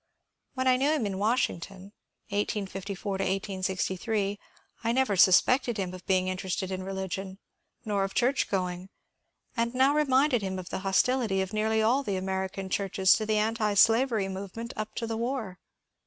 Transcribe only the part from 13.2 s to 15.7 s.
the antislavery movement up to the war.